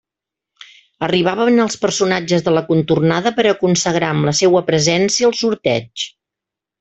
[1.07, 6.07] Arribaven els personatges de la contornada per a consagrar amb la seua presència el sorteig.